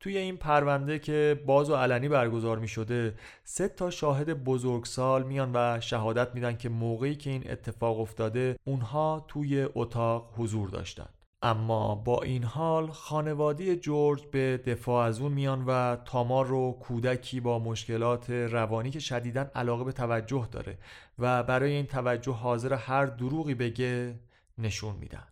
[0.00, 5.50] توی این پرونده که باز و علنی برگزار می شده سه تا شاهد بزرگسال میان
[5.54, 11.21] و شهادت میدن که موقعی که این اتفاق افتاده اونها توی اتاق حضور داشتند.
[11.42, 17.40] اما با این حال خانواده جورج به دفاع از اون میان و تامار رو کودکی
[17.40, 20.78] با مشکلات روانی که شدیدن علاقه به توجه داره
[21.18, 24.20] و برای این توجه حاضر هر دروغی بگه
[24.58, 25.26] نشون میدن.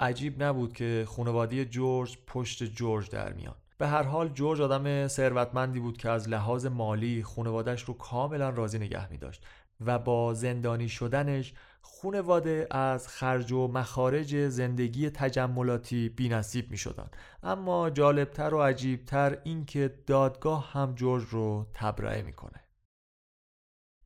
[0.00, 3.54] عجیب نبود که خانواده جورج پشت جورج در میان.
[3.78, 8.78] به هر حال جورج آدم ثروتمندی بود که از لحاظ مالی خانوادش رو کاملا راضی
[8.78, 9.46] نگه می داشت
[9.86, 17.10] و با زندانی شدنش خونواده از خرج و مخارج زندگی تجملاتی بی نصیب می شدن.
[17.42, 22.64] اما جالبتر و عجیبتر این که دادگاه هم جورج رو تبرئه می‌کنه.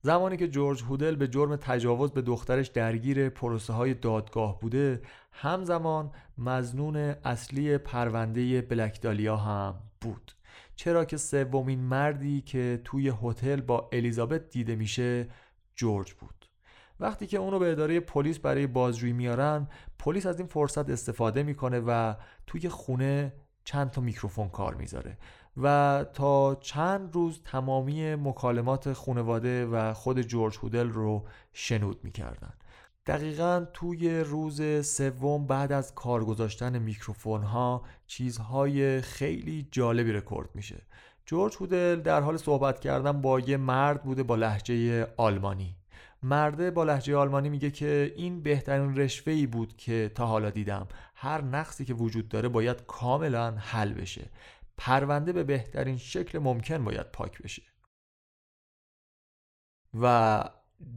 [0.03, 6.11] زمانی که جورج هودل به جرم تجاوز به دخترش درگیر پروسه های دادگاه بوده همزمان
[6.38, 10.33] مزنون اصلی پرونده بلکدالیا هم بود
[10.77, 15.29] چرا که سومین مردی که توی هتل با الیزابت دیده میشه
[15.79, 16.49] جورج بود.
[17.01, 21.83] وقتی که اونو به اداره پلیس برای بازجویی میارن پلیس از این فرصت استفاده می‌کنه
[21.87, 22.14] و
[22.47, 23.33] توی خونه
[23.64, 25.19] چند تا میکروفون کار می‌ذاره
[25.57, 32.53] و تا چند روز تمامی مکالمات خانواده و خود جورج هودل رو شنود می‌کردن.
[33.07, 40.83] دقیقا توی روز سوم بعد از کار گذاشتن میکروفون ها چیزهای خیلی جالبی رکورد میشه.
[41.29, 45.77] جورج هودل در حال صحبت کردن با یه مرد بوده با لحجه آلمانی.
[46.23, 50.88] مرده با لحجه آلمانی میگه که این بهترین رشوه ای بود که تا حالا دیدم.
[51.14, 54.31] هر نقصی که وجود داره باید کاملا حل بشه.
[54.79, 57.62] پرونده به بهترین شکل ممکن باید پاک بشه.
[60.01, 60.45] و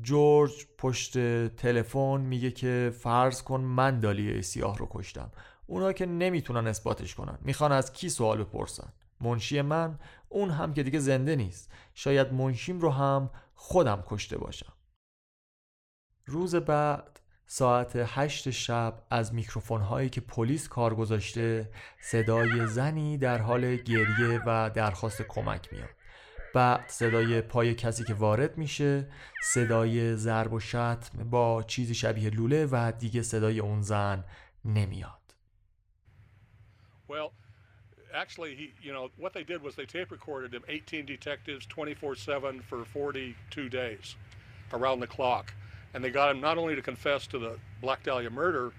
[0.02, 5.32] جورج پشت تلفن میگه که فرض کن من دالیه سیاه رو کشتم.
[5.66, 7.38] اونا که نمی‌تونن اثباتش کنن.
[7.42, 11.72] می‌خوان از کی سوال بپرسن؟ منشی من اون هم که دیگه زنده نیست.
[11.94, 14.74] شاید منشیم رو هم خودم کشته باشم.
[16.26, 21.70] روز بعد ساعت هشت شب از میکروفون هایی که پلیس کار گذاشته
[22.02, 25.90] صدای زنی در حال گریه و درخواست کمک میاد.
[26.54, 29.08] بعد صدای پای کسی که وارد میشه
[29.44, 34.24] صدای ضرب و شتم با چیزی شبیه لوله و دیگه صدای اون زن
[34.66, 35.36] نمیاد.
[37.10, 37.41] Well,
[38.14, 42.62] actually, he, you know, what they did was they tape recorded him 18 detectives 24/7
[42.64, 44.16] for 42 days
[44.74, 45.54] around the clock.
[45.94, 48.72] and they got him not only to confess to the Black Dahlia murder,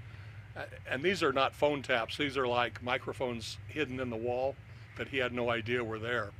[0.91, 4.55] and these are not phone taps, these are like microphones hidden in the wall
[4.97, 6.31] that he had no idea were there.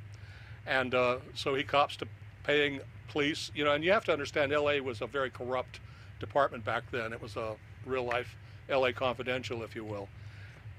[0.67, 2.07] And uh, so he cops to
[2.45, 5.81] paying police, you know, and you have to understand LA was a very corrupt
[6.21, 7.13] department back then.
[7.13, 8.37] It was a real life
[8.69, 10.09] LA confidential, if you will.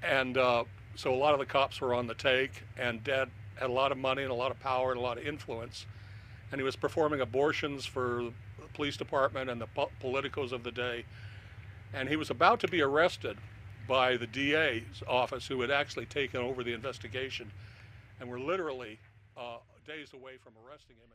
[0.02, 0.64] And uh,
[0.96, 3.92] so a lot of the cops were on the take, and Dad had a lot
[3.92, 5.86] of money and a lot of power and a lot of influence.
[6.52, 9.68] And he was performing abortions for the police department and the
[10.02, 11.06] politicos of the day.
[11.94, 13.38] And he was about to be arrested
[13.88, 17.52] by the DA's office, who had actually taken over the investigation,
[18.20, 19.00] and were literally
[19.38, 19.58] uh,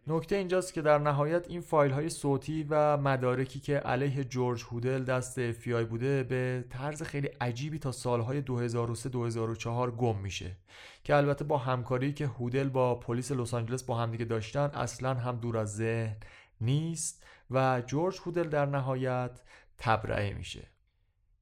[0.06, 5.04] نکته اینجاست که در نهایت این فایل های صوتی و مدارکی که علیه جورج هودل
[5.04, 8.46] دست FBI بوده به طرز خیلی عجیبی تا سالهای 2003-2004
[9.96, 10.56] گم میشه.
[11.04, 15.36] که البته با همکاری که هودل با پلیس لس آنجلس با همدیگه داشتن اصلا هم
[15.36, 16.16] دور از ذهن
[16.60, 19.40] نیست و جورج هودل در نهایت
[19.78, 20.77] تبرئه میشه.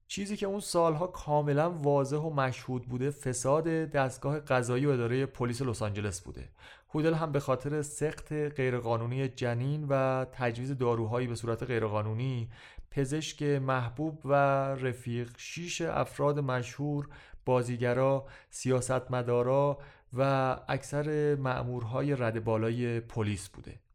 [0.08, 5.62] چیزی که اون سالها کاملا واضح و مشهود بوده فساد دستگاه قضایی و اداره پلیس
[5.62, 6.48] لس آنجلس بوده.
[6.94, 12.48] هودل هم به خاطر سخت غیرقانونی جنین و تجویز داروهایی به صورت غیرقانونی
[12.90, 14.34] پزشک محبوب و
[14.74, 17.08] رفیق شیش افراد مشهور
[17.44, 19.78] بازیگرا سیاستمدارا
[20.12, 23.85] و اکثر مأمورهای رد بالای پلیس بوده.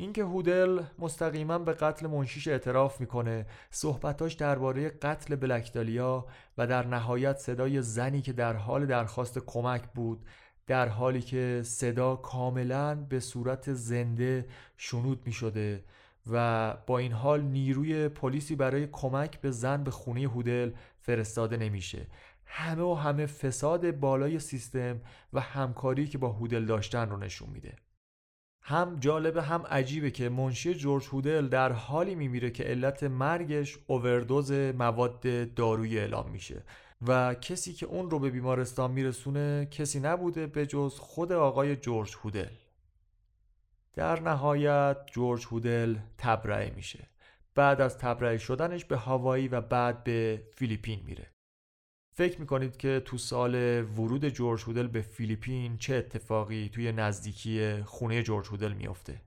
[0.00, 6.26] اینکه هودل مستقیما به قتل منشیش اعتراف می‌کنه صحبتاش درباره قتل بلکدالیا
[6.58, 10.26] و در نهایت صدای زنی که در حال درخواست کمک بود
[10.66, 15.84] در حالی که صدا کاملا به صورت زنده شنود می شده
[16.30, 22.06] و با این حال نیروی پلیسی برای کمک به زن به خونه هودل فرستاده نمیشه.
[22.46, 25.00] همه و همه فساد بالای سیستم
[25.32, 27.87] و همکاری که با هودل داشتن رو نشون میده.
[28.68, 34.52] هم جالبه هم عجیبه که منشی جورج هودل در حالی میمیره که علت مرگش اووردوز
[34.52, 36.62] مواد دارویی اعلام میشه
[37.06, 42.16] و کسی که اون رو به بیمارستان میرسونه کسی نبوده به جز خود آقای جورج
[42.22, 42.54] هودل.
[43.94, 47.08] در نهایت جورج هودل تبرئه میشه.
[47.54, 51.26] بعد از تبرئه شدنش به هاوایی و بعد به فیلیپین میره.
[52.18, 58.22] فکر می‌کنید که تو سال ورود جورج هودل به فیلیپین چه اتفاقی توی نزدیکی خونه
[58.22, 59.22] جورج هودل میافته؟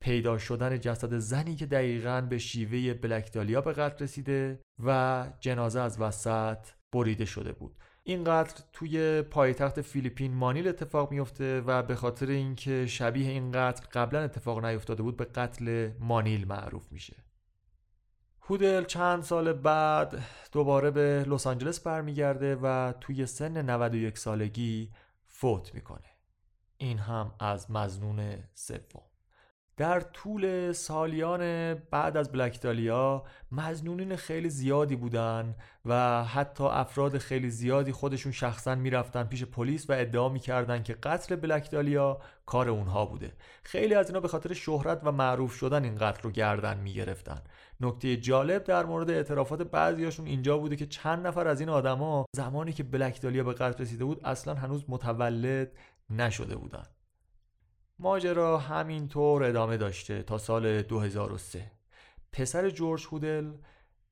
[0.00, 6.00] پیدا شدن جسد زنی که دقیقا به شیوه بلکدالیا به قتل رسیده و جنازه از
[6.00, 6.58] وسط
[6.92, 7.76] بریده شده بود.
[8.04, 13.86] این قتل توی پایتخت فیلیپین مانیل اتفاق میفته و به خاطر اینکه شبیه این قتل
[13.92, 17.27] قبلا اتفاق نیفتاده بود به قتل مانیل معروف میشه.
[18.50, 20.18] هودل چند سال بعد
[20.52, 24.90] دوباره به لس آنجلس برمیگرده و توی سن 91 سالگی
[25.26, 26.08] فوت می‌کنه.
[26.78, 29.02] این هم از مزنون سوم.
[29.76, 37.92] در طول سالیان بعد از بلکدالیا مزنونین خیلی زیادی بودن و حتی افراد خیلی زیادی
[37.92, 43.32] خودشون شخصا می‌رفتن پیش پلیس و ادعا می‌کردن که قتل بلکدالیا کار اونها بوده.
[43.62, 47.42] خیلی از اینا به خاطر شهرت و معروف شدن این قتل رو گردن می‌گرفتن.
[47.80, 52.72] نکته جالب در مورد اعترافات بعضیاشون اینجا بوده که چند نفر از این آدما زمانی
[52.72, 55.72] که بلکدالیا به قتل رسیده بود اصلا هنوز متولد
[56.10, 56.84] نشده بودن
[57.98, 61.70] ماجرا همینطور ادامه داشته تا سال 2003
[62.32, 63.52] پسر جورج هودل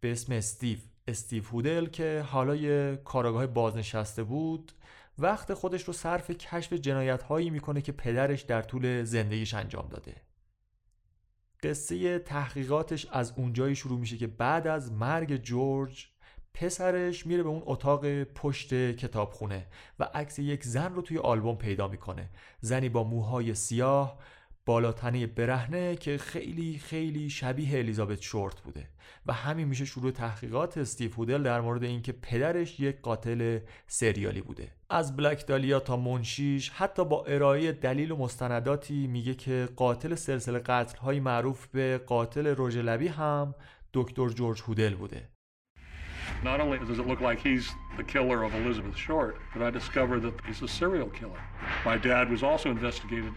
[0.00, 4.72] به اسم استیو استیو هودل که حالا یه کاراگاه بازنشسته بود
[5.18, 10.25] وقت خودش رو صرف کشف جنایت هایی می‌کنه که پدرش در طول زندگیش انجام داده.
[11.66, 16.06] قصه تحقیقاتش از اونجایی شروع میشه که بعد از مرگ جورج
[16.54, 19.66] پسرش میره به اون اتاق پشت کتابخونه
[19.98, 22.30] و عکس یک زن رو توی آلبوم پیدا می‌کنه.
[22.60, 24.18] زنی با موهای سیاه
[24.66, 28.88] بالاتنه برهنه که خیلی خیلی شبیه الیزابت شورت بوده.
[29.26, 34.68] و همین میشه شروع تحقیقات استیو هودل در مورد اینکه پدرش یک قاتل سریالی بوده.
[34.90, 40.58] از بلک دالیا تا منشیش حتی با ارائه دلیل و مستنداتی میگه که قاتل سلسله
[40.58, 43.54] قتل های معروف به قاتل رژ لبی هم
[43.94, 45.28] دکتر جورج هودل بوده.
[46.44, 50.20] Not only does it look like he's the killer of Elizabeth Short, but I discovered
[50.26, 51.40] that he's a serial killer.
[51.84, 53.32] My dad was also investigated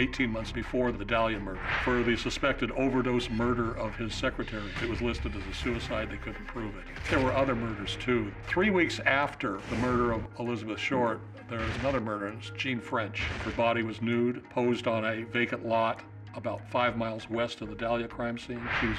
[0.00, 4.70] 18 months before the Dahlia murder for the suspected overdose murder of his secretary.
[4.82, 6.84] It was listed as a suicide, they couldn't prove it.
[7.10, 8.32] There were other murders too.
[8.46, 11.20] Three weeks after the murder of Elizabeth Short,
[11.50, 13.20] there was another murder, and it's Jean French.
[13.44, 16.00] Her body was nude, posed on a vacant lot
[16.34, 18.66] about five miles west of the Dahlia crime scene.
[18.80, 18.96] She was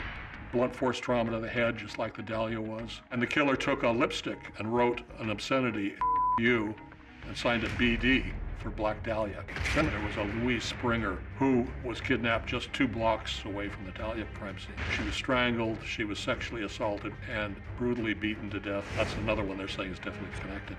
[0.52, 3.02] blunt force trauma to the head, just like the Dahlia was.
[3.10, 5.96] And the killer took a lipstick and wrote an obscenity,
[6.38, 6.76] you,
[7.28, 9.44] and signed it BD for Black Dahlia.
[9.74, 13.92] Then there was a Louise Springer who was kidnapped just two blocks away from the
[13.92, 14.76] Dahlia crime scene.
[14.96, 18.86] She was strangled, she was sexually assaulted, and brutally beaten to death.
[18.96, 20.78] That's another one they're saying is definitely connected.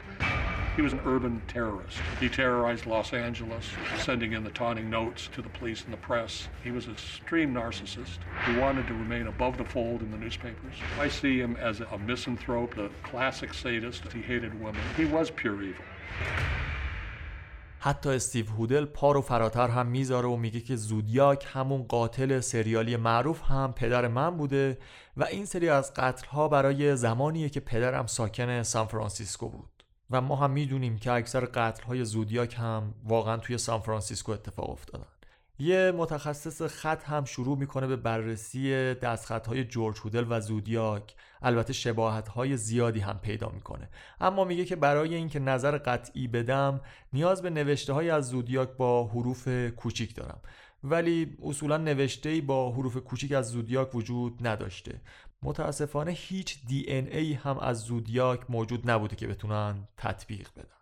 [0.76, 1.98] He was an urban terrorist.
[2.18, 3.68] He terrorized Los Angeles,
[3.98, 6.48] sending in the taunting notes to the police and the press.
[6.64, 10.74] He was an extreme narcissist who wanted to remain above the fold in the newspapers.
[10.98, 14.10] I see him as a misanthrope, a classic sadist.
[14.12, 14.80] He hated women.
[14.96, 15.84] He was pure evil.
[17.84, 22.96] حتی استیو هودل پا رو فراتر هم می‌ذاره و میگه که زودیاک همون قاتل سریالی
[22.96, 24.78] معروف هم پدر من بوده
[25.16, 29.84] و این سری از قتل ها برای زمانیه که پدرم ساکن سان فرانسیسکو بود.
[30.10, 34.70] و ما هم می‌دونیم که اکثر قتل های زودیاک هم واقعا توی سان فرانسیسکو اتفاق
[34.70, 35.11] افتادن.
[35.62, 41.14] یه متخصص خط هم شروع می‌کنه به بررسی دستخط های جورج هودل و زودیاک.
[41.42, 43.88] البته شباهت های زیادی هم پیدا می‌کنه.
[44.20, 46.80] اما میگه که برای اینکه نظر قطعی بدم
[47.12, 50.40] نیاز به نوشته های از زودیاک با حروف کوچیک دارم.
[50.84, 55.00] ولی اصولا نوشته با حروف کوچیک از زودیاک وجود نداشته.
[55.42, 60.81] متاسفانه هیچ دی ای هم از زودیاک موجود نبوده که بتونن تطبیق بدن.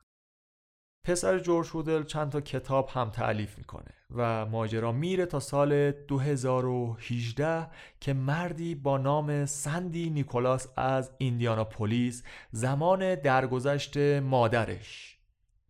[1.11, 7.67] پسر جورج هودل چند تا کتاب هم تعلیف می‌کنه و ماجرا میره تا سال 2018
[8.01, 15.19] که مردی با نام سندی نیکولاس از ایندیاناپولیس زمان درگذشت مادرش.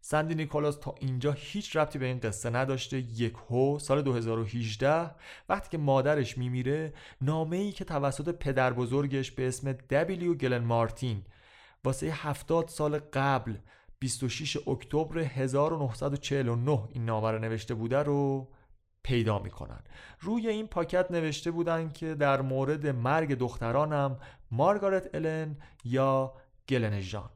[0.00, 2.98] سندی نیکولاس تا اینجا هیچ ربطی به این قصه نداشته.
[2.98, 5.10] یک هو سال 2018
[5.48, 11.24] وقتی که مادرش میمیره نامه ای که توسط پدر بزرگش به اسم دبلیو گلن مارتین
[11.84, 13.54] واسه هفتاد سال قبل
[14.00, 18.48] 26 اکتبر 1949 این نامه رو نوشته بوده رو
[19.02, 19.80] پیدا می‌کنن.
[20.20, 24.18] روی این پاکت نوشته بودن که در مورد مرگ دخترانم
[24.50, 26.34] مارگارت الن یا
[26.68, 27.30] گلن جان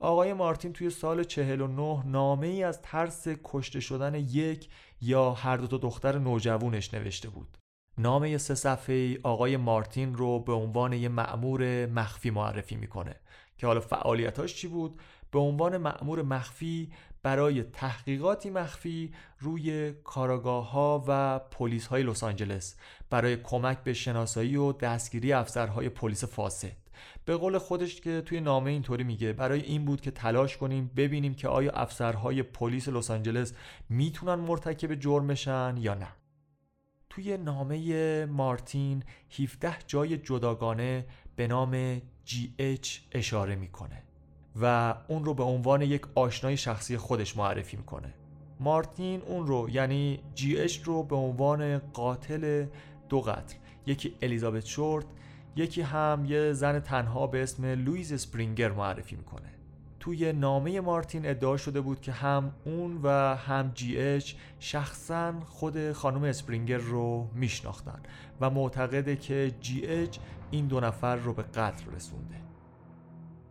[0.00, 4.68] آقای مارتین توی سال 49 نامه ای از ترس کشته شدن یک
[5.00, 7.58] یا هر دو دختر نوجوانش نوشته بود.
[7.98, 13.16] نامه سه صفحه آقای مارتین رو به عنوان یه مأمور مخفی معرفی می‌کنه
[13.58, 15.00] که حالا فعالیتاش چی بود؟
[15.30, 22.76] به عنوان مأمور مخفی برای تحقیقاتی مخفی روی کاراگاه ها و پلیس های لس آنجلس
[23.10, 26.76] برای کمک به شناسایی و دستگیری افسرهای پلیس فاسد.
[27.24, 31.34] به قول خودش که توی نامه اینطوری میگه برای این بود که تلاش کنیم ببینیم
[31.34, 33.52] که آیا افسرهای پلیس لس آنجلس
[33.88, 36.08] می‌تونن مرتکب جرم بشن یا نه.
[37.10, 39.02] توی نامه مارتین
[39.38, 41.06] 17 جای جداگانه
[41.36, 44.07] به نام GH اشاره می‌کنه.
[44.60, 48.14] و اون رو به عنوان یک آشنای شخصی خودش معرفی می‌کنه.
[48.60, 52.66] مارتین اون رو یعنی GH رو به عنوان قاتل
[53.08, 53.56] دو قتل.
[53.86, 55.06] یکی الیزابت شورت
[55.56, 59.48] یکی هم یه زن تنها به اسم لویز اسپرینگر معرفی می‌کنه.
[60.00, 65.92] توی نامه مارتین ادعا شده بود که هم اون و هم جی اچ شخصا خود
[65.92, 68.00] خانم اسپرینگر رو میشناختن
[68.40, 70.18] و معتقده که جی اچ
[70.50, 72.34] این دو نفر رو به قتل رسونده.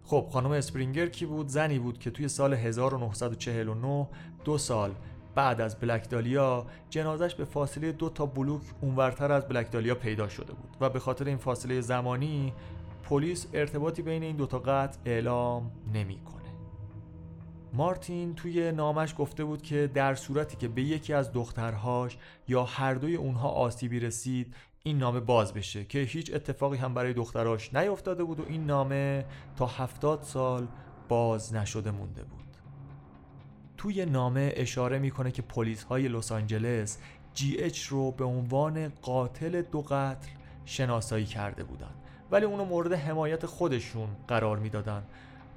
[0.08, 4.08] خب خانم اسپرینگر کی بود؟ زنی بود که توی سال 1949
[4.46, 4.96] دو سال
[5.36, 10.30] بعد از بلک دالیا جنازش به فاصله دو تا بلوک اونورتر از بلک دالیا پیدا
[10.30, 12.54] شده بود و به خاطر این فاصله زمانی
[13.04, 16.38] پلیس ارتباطی بین این دوتا قتل اعلام نمی‌کنه.
[17.74, 22.94] مارتین توی نامش گفته بود که در صورتی که به یکی از دخترهاش یا هر
[22.94, 24.56] دوی اونها آسیبی رسید
[24.88, 29.26] این نامه باز بشه که هیچ اتفاقی هم برای دختراش نیفتاده بود و این نامه
[29.58, 30.68] تا هفتاد سال
[31.10, 32.58] باز نشده مونده بود.
[33.78, 36.98] توی نامه اشاره می‌کنه که پلیس های لس آنجلس
[37.34, 40.30] جی اچ رو به عنوان قاتل دو قتل
[40.66, 41.94] شناسایی کرده بودن.
[42.32, 45.04] ولی اونو مورد حمایت خودشون قرار می‌دادن.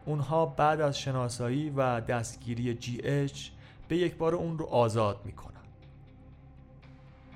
[0.07, 3.49] اونها بعد از شناسایی و دستگیری جی اچ
[3.89, 5.60] به یک بار اون رو آزاد می‌کنن.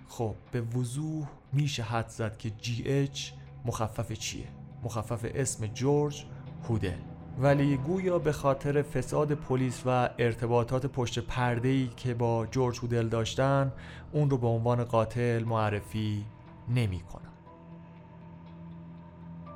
[0.09, 3.31] خب به وضوح میشه حد زد که جی اچ
[3.65, 4.49] مخفف چیه؟
[4.83, 6.25] مخفف اسم جورج
[6.69, 6.99] هودل
[7.39, 13.09] ولی گویا به خاطر فساد پلیس و ارتباطات پشت پرده ای که با جورج هودل
[13.09, 13.73] داشتن
[14.13, 16.25] اون رو به عنوان قاتل معرفی
[16.69, 17.33] نمی کنن.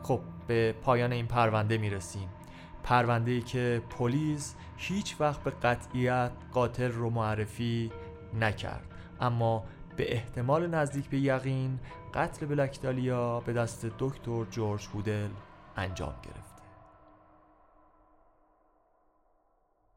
[0.02, 2.28] خب به پایان این پرونده می رسیم
[2.82, 7.90] پرونده ای که پلیس هیچ وقت به قطعیت قاتل رو معرفی
[8.40, 8.84] نکرد.
[9.20, 9.64] اما
[9.98, 11.78] به احتمال نزدیک به یقین
[12.14, 15.28] قتل بلکدالیا به دست دکتر جورج هودل
[15.76, 16.62] انجام گرفته.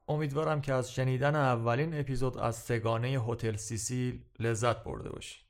[0.07, 5.45] امیدوارم که از شنیدن اولین اپیزود از سه‌گانه هتل سیسیل لذت برده باشید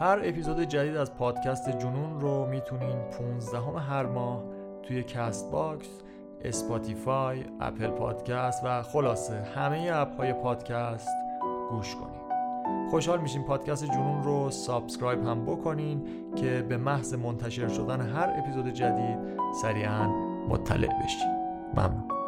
[0.00, 4.44] هر اپیزود جدید از پادکست جنون رو می‌تونین 15 هر ماه
[4.82, 6.02] توی Castbox،
[6.44, 11.08] Spotify، Apple Podcast و خلاصه همه اپ های پادکست
[11.70, 12.22] گوش کنین
[12.90, 16.02] خوشحال میشیم پادکست جنون رو subscribe هم بکنین
[16.36, 19.18] که به محض منتشر شدن هر اپیزود جدید
[19.62, 20.08] سریعا
[20.48, 21.28] مطلع بشین.
[21.74, 22.21] ممنون.